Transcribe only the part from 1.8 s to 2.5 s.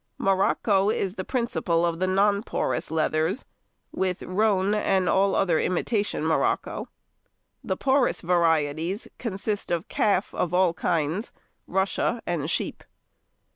of the non